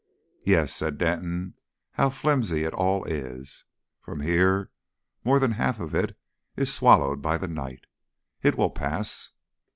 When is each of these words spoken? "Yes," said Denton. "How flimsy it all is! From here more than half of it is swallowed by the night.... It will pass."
"Yes," 0.43 0.73
said 0.73 0.97
Denton. 0.97 1.53
"How 1.91 2.09
flimsy 2.09 2.63
it 2.63 2.73
all 2.73 3.03
is! 3.03 3.65
From 3.99 4.21
here 4.21 4.71
more 5.23 5.37
than 5.37 5.51
half 5.51 5.79
of 5.79 5.93
it 5.93 6.17
is 6.55 6.73
swallowed 6.73 7.21
by 7.21 7.37
the 7.37 7.47
night.... 7.47 7.85
It 8.41 8.57
will 8.57 8.71
pass." 8.71 9.29